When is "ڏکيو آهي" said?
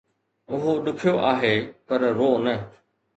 0.85-1.53